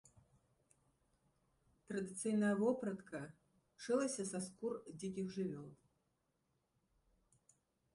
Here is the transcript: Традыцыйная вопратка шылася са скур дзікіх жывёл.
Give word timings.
Традыцыйная 1.91 2.51
вопратка 2.63 3.21
шылася 3.85 4.23
са 4.33 4.39
скур 4.49 4.73
дзікіх 4.99 5.27
жывёл. 5.37 5.73